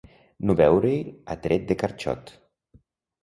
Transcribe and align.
No 0.49 0.53
veure-hi 0.61 1.03
a 1.35 1.37
tret 1.43 1.67
de 1.73 1.77
carxot. 1.83 2.31